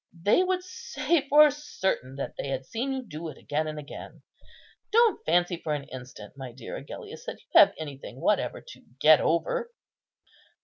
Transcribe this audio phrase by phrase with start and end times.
[0.19, 4.23] They would say for certain that they had seen you do it again and again.
[4.91, 9.21] Don't fancy for an instant, my dear Agellius, that you have anything whatever to get
[9.21, 9.69] over."